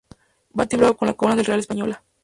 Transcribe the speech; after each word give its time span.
Va 0.59 0.65
timbrado 0.65 0.97
con 0.97 1.07
la 1.07 1.13
corona 1.13 1.43
real 1.43 1.59
española. 1.59 2.03